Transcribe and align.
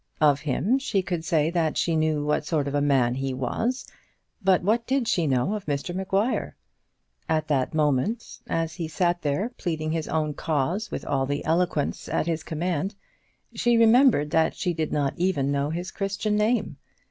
Of 0.19 0.39
him 0.39 0.79
she 0.79 1.03
could 1.03 1.23
say 1.23 1.51
that 1.51 1.77
she 1.77 1.95
knew 1.95 2.25
what 2.25 2.43
sort 2.43 2.67
of 2.67 2.73
a 2.73 2.81
man 2.81 3.13
he 3.13 3.35
was; 3.35 3.85
but 4.43 4.63
what 4.63 4.87
did 4.87 5.07
she 5.07 5.27
know 5.27 5.53
of 5.53 5.67
Mr 5.67 5.93
Maguire? 5.93 6.55
At 7.29 7.47
that 7.49 7.75
moment, 7.75 8.39
as 8.49 8.73
he 8.73 8.87
sat 8.87 9.21
there 9.21 9.49
pleading 9.59 9.91
his 9.91 10.07
own 10.07 10.33
cause 10.33 10.89
with 10.89 11.05
all 11.05 11.27
the 11.27 11.45
eloquence 11.45 12.09
at 12.09 12.25
his 12.25 12.41
command, 12.41 12.95
she 13.53 13.77
remembered 13.77 14.31
that 14.31 14.55
she 14.55 14.73
did 14.73 14.91
not 14.91 15.13
even 15.17 15.51
know 15.51 15.69
his 15.69 15.91
Christian 15.91 16.35
name. 16.35 16.77